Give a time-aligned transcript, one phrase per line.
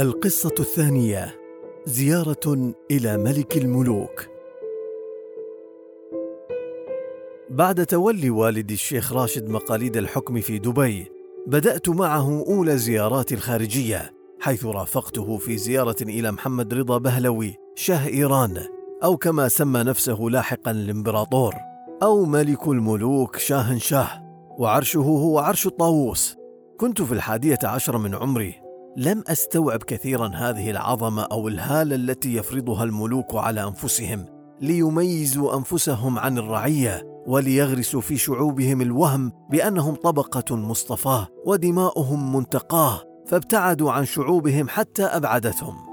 [0.00, 1.40] القصة الثانية
[1.86, 4.26] زيارة إلى ملك الملوك.
[7.50, 11.12] بعد تولي والدي الشيخ راشد مقاليد الحكم في دبي
[11.46, 18.62] بدأت معه أولى زياراتي الخارجية حيث رافقته في زيارة إلى محمد رضا بهلوي شاه إيران
[19.02, 21.54] أو كما سمى نفسه لاحقا الإمبراطور
[22.02, 24.22] أو ملك الملوك شاه شاه
[24.58, 26.36] وعرشه هو عرش الطاووس.
[26.78, 28.69] كنت في الحادية عشر من عمري.
[28.96, 34.24] لم أستوعب كثيرا هذه العظمة أو الهالة التي يفرضها الملوك على أنفسهم
[34.60, 44.04] ليميزوا أنفسهم عن الرعية وليغرسوا في شعوبهم الوهم بأنهم طبقة مصطفاة ودماؤهم منتقاة فابتعدوا عن
[44.04, 45.89] شعوبهم حتى أبعدتهم.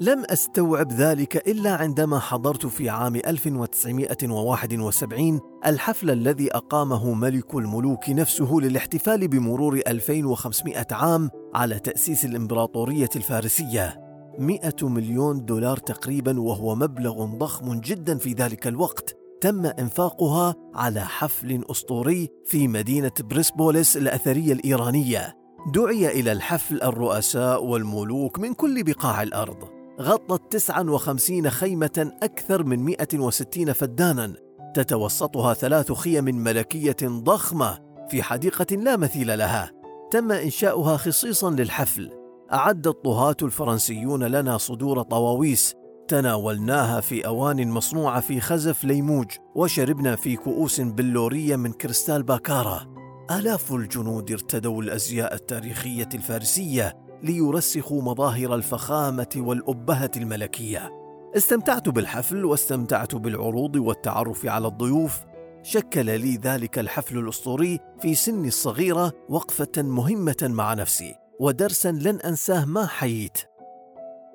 [0.00, 8.54] لم أستوعب ذلك إلا عندما حضرت في عام 1971 الحفل الذي أقامه ملك الملوك نفسه
[8.54, 14.00] للاحتفال بمرور 2500 عام على تأسيس الإمبراطورية الفارسية.
[14.38, 19.16] 100 مليون دولار تقريبا وهو مبلغ ضخم جدا في ذلك الوقت.
[19.40, 25.36] تم إنفاقها على حفل أسطوري في مدينة بريسبوليس الأثرية الإيرانية.
[25.74, 29.75] دعي إلى الحفل الرؤساء والملوك من كل بقاع الأرض.
[30.00, 34.34] غطت 59 خيمة أكثر من 160 فدانا.
[34.74, 37.78] تتوسطها ثلاث خيم ملكية ضخمة
[38.10, 39.72] في حديقة لا مثيل لها.
[40.10, 42.10] تم إنشاؤها خصيصا للحفل.
[42.52, 45.74] أعد الطهاة الفرنسيون لنا صدور طواويس.
[46.08, 52.86] تناولناها في أوان مصنوعة في خزف ليموج وشربنا في كؤوس بلورية من كريستال باكارا.
[53.30, 60.90] آلاف الجنود ارتدوا الأزياء التاريخية الفارسية ليرسخوا مظاهر الفخامة والأبهة الملكية.
[61.36, 65.20] استمتعت بالحفل واستمتعت بالعروض والتعرف على الضيوف.
[65.62, 72.64] شكل لي ذلك الحفل الأسطوري في سني الصغيرة وقفة مهمة مع نفسي ودرسا لن أنساه
[72.64, 73.38] ما حييت.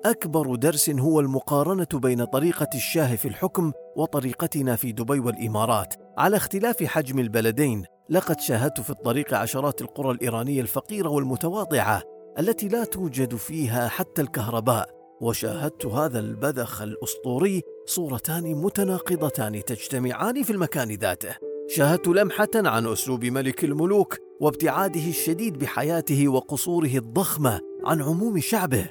[0.04, 5.94] أكبر درس هو المقارنة بين طريقة الشاه في الحكم وطريقتنا في دبي والإمارات.
[6.18, 12.11] على اختلاف حجم البلدين لقد شاهدت في الطريق عشرات القرى الإيرانية الفقيرة والمتواضعة.
[12.38, 14.88] التي لا توجد فيها حتى الكهرباء
[15.20, 21.36] وشاهدت هذا البذخ الأسطوري صورتان متناقضتان تجتمعان في المكان ذاته.
[21.68, 28.90] شاهدت لمحة عن أسلوب ملك الملوك وابتعاده الشديد بحياته وقصوره الضخمة عن عموم شعبه.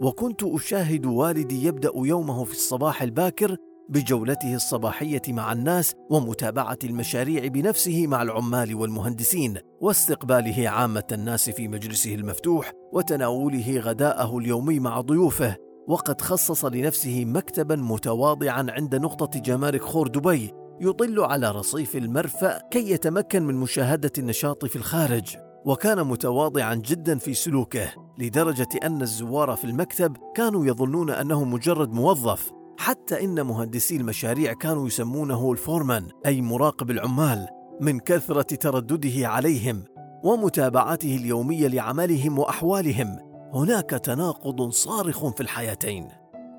[0.00, 3.56] وكنت أشاهد والدي يبدأ يومه في الصباح الباكر
[3.88, 12.14] بجولته الصباحية مع الناس ومتابعة المشاريع بنفسه مع العمال والمهندسين واستقباله عامة الناس في مجلسه
[12.14, 15.56] المفتوح وتناوله غداءه اليومي مع ضيوفه.
[15.88, 22.90] وقد خصص لنفسه مكتبا متواضعا عند نقطة جمارك خور دبي يطل على رصيف المرفأ كي
[22.90, 25.36] يتمكن من مشاهدة النشاط في الخارج.
[25.64, 27.88] وكان متواضعا جدا في سلوكه
[28.18, 32.55] لدرجة أن الزوار في المكتب كانوا يظنون أنه مجرد موظف.
[32.78, 37.46] حتى إن مهندسي المشاريع كانوا يسمونه الفورمان أي مراقب العمال
[37.80, 39.84] من كثرة تردده عليهم
[40.24, 43.18] ومتابعته اليومية لعملهم وأحوالهم.
[43.54, 46.08] هناك تناقض صارخ في الحياتين.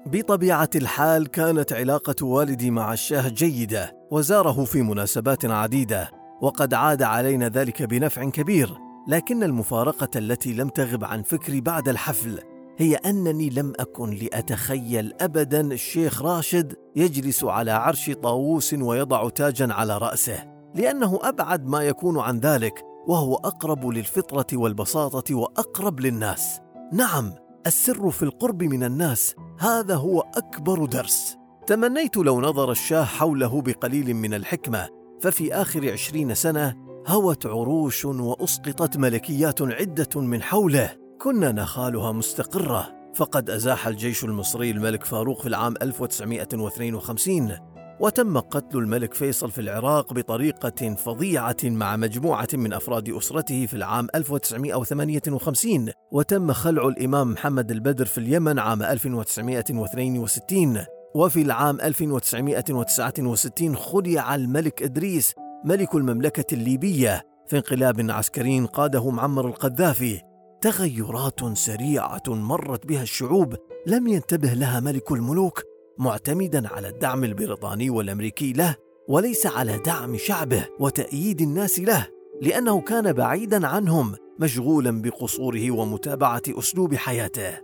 [0.05, 6.11] بطبيعة الحال كانت علاقة والدي مع الشاه جيدة وزاره في مناسبات عديدة
[6.41, 12.39] وقد عاد علينا ذلك بنفع كبير لكن المفارقة التي لم تغب عن فكري بعد الحفل
[12.77, 19.97] هي أنني لم أكن لأتخيل ابدا الشيخ راشد يجلس على عرش طاووس ويضع تاجا على
[19.97, 26.59] رأسه لأنه أبعد ما يكون عن ذلك وهو أقرب للفطرة والبساطة وأقرب للناس.
[26.93, 27.33] نعم
[27.67, 31.37] السر في القرب من الناس هذا هو أكبر درس.
[31.67, 34.89] تمنيت لو نظر الشاه حوله بقليل من الحكمة
[35.21, 36.75] ففي آخر عشرين سنة
[37.07, 41.06] هوت عروش وأسقطت ملكيات عدة من حوله.
[41.22, 47.57] كنا نخالها مستقرة فقد أزاح الجيش المصري الملك فاروق في العام 1952
[48.00, 54.07] وتم قتل الملك فيصل في العراق بطريقة فظيعة مع مجموعة من أفراد أسرته في العام
[54.16, 60.85] 1958 وتم خلع الإمام محمد البدر في اليمن عام 1962
[61.16, 65.34] وفي العام 1969 خلع الملك إدريس
[65.66, 70.27] ملك المملكة الليبية في انقلاب عسكري قاده معمر القذافي.
[70.61, 73.55] تغيرات سريعة مرت بها الشعوب
[73.87, 75.63] لم ينتبه لها ملك الملوك
[75.97, 78.75] معتمدا على الدعم البريطاني والأمريكي له
[79.07, 82.07] وليس على دعم شعبه وتأييد الناس له
[82.41, 87.57] لأنه كان بعيدا عنهم مشغولا بقصوره ومتابعة أسلوب حياته.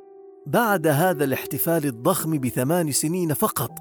[0.47, 3.71] بعد هذا الاحتفال الضخم بثمان سنين فقط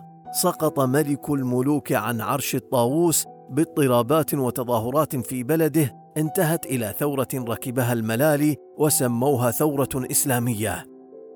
[0.42, 8.56] سقط ملك الملوك عن عرش الطاووس باضطرابات وتظاهرات في بلده انتهت إلى ثورة ركبها الملالي
[8.78, 10.84] وسموها ثورة إسلامية.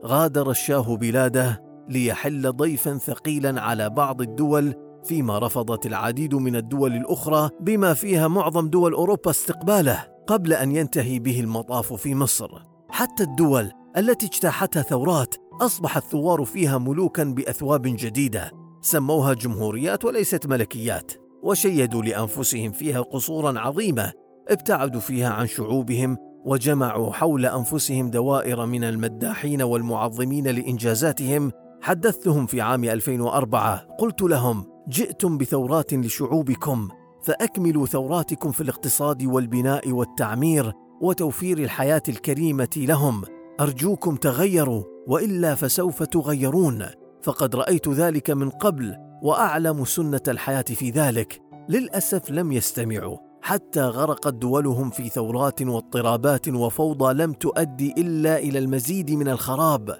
[0.05, 4.75] غادر الشاه بلاده ليحل ضيفا ثقيلا على بعض الدول
[5.05, 11.19] فيما رفضت العديد من الدول الأخرى بما فيها معظم دول أوروبا استقباله قبل أن ينتهي
[11.19, 12.49] به المطاف في مصر.
[12.91, 18.51] حتى الدول التي اجتاحتها ثورات اصبح الثوار فيها ملوكا بأثواب جديدة.
[18.81, 21.25] سموها جمهوريات وليست ملكيات.
[21.43, 24.12] وشيدوا لأنفسهم فيها قصورا عظيمة
[24.49, 31.53] ابتعدوا فيها عن شعوبهم وجمعوا حول أنفسهم دوائر من المداحين والمعظمين لإنجازاتهم.
[31.83, 36.88] حدثتهم في عام 2004 قلت لهم جئتم بثورات لشعوبكم
[37.25, 43.23] فأكملوا ثوراتكم في الاقتصاد والبناء والتعمير وتوفير الحياة الكريمة لهم.
[43.61, 46.87] أرجوكم تغيروا وإلا فسوف تغيرون
[47.23, 54.34] فقد رأيت ذلك من قبل وأعلم سنة الحياة في ذلك للأسف لم يستمعوا حتى غرقت
[54.34, 59.96] دولهم في ثورات واضطرابات وفوضى لم تؤدي إلا إلى المزيد من الخراب.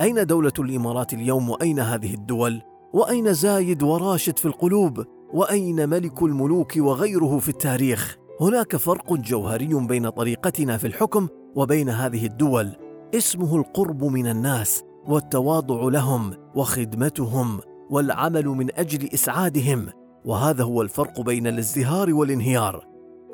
[0.00, 5.04] أين دولة الإمارات اليوم؟ وأين هذه الدول؟ وأين زايد وراشد في القلوب؟
[5.34, 12.26] وأين ملك الملوك وغيره في التاريخ؟ هناك فرق جوهري بين طريقتنا في الحكم وبين هذه
[12.26, 12.72] الدول.
[13.14, 17.60] اسمه القرب من الناس والتواضع لهم وخدمتهم.
[17.90, 19.86] والعمل من أجل إسعادهم
[20.24, 22.86] وهذا هو الفرق بين الازدهار والانهيار.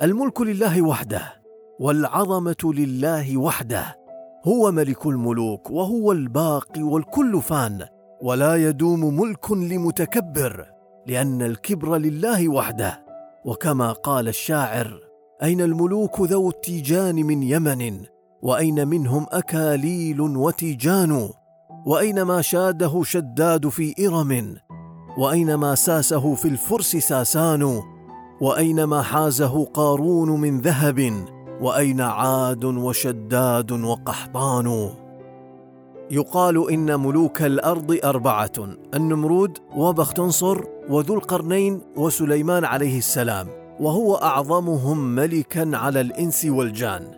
[0.02, 1.22] الملك لله وحده
[1.80, 3.96] والعظمة لله وحده
[4.44, 7.86] هو ملك الملوك وهو الباقي والكل فان
[8.22, 10.66] ولا يدوم ملك لمتكبر
[11.06, 13.04] لأن الكبر لله وحده.
[13.44, 15.00] وكما قال الشاعر
[15.42, 18.00] أين الملوك ذوو التيجان من يمن
[18.42, 21.30] وأين منهم أكاليل وتيجان؟
[21.86, 24.56] واين ما شاده شداد في إرم
[25.18, 27.82] واين ما ساسه في الفرس ساسان
[28.40, 31.24] واين ما حازه قارون من ذهب
[31.60, 34.90] وأين عاد وشداد وقحطان.
[36.10, 38.52] يقال إن ملوك الأرض أربعة
[38.94, 43.48] النمرود وبختنصر وذو القرنين وسليمان عليه السلام
[43.80, 47.14] وهو أعظمهم ملكا على الإنس والجان.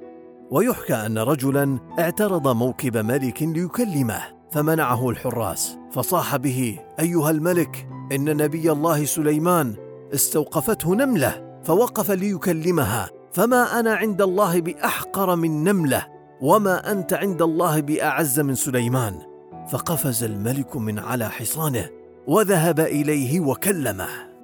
[0.51, 4.36] ويحكى أن رجلا اعترض موكب ملك ليكلمه.
[4.57, 5.79] فمنعه الحراس.
[5.93, 9.75] فصاح به أيها الملك إن نبي الله سليمان
[10.15, 16.07] استوقفته نملة فوقف ليكلمها فما أنا عند الله بأحقر من نملة
[16.41, 19.19] وما أنت عند الله بأعز من سليمان.
[19.71, 21.89] فقفز الملك من على حصانه
[22.27, 24.36] وذهب إليه وكلمه.